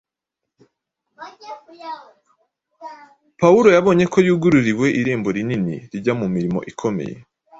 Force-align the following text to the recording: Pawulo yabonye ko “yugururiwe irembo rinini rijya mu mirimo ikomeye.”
Pawulo 3.41 3.69
yabonye 3.75 4.05
ko 4.13 4.17
“yugururiwe 4.27 4.87
irembo 5.01 5.29
rinini 5.35 5.75
rijya 5.91 6.13
mu 6.21 6.27
mirimo 6.35 6.59
ikomeye.” 6.71 7.15